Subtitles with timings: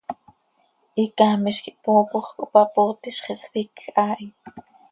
[0.95, 4.27] Hicaamiz quih hpoopox, cohpapootizx, ihsfíc haa hi.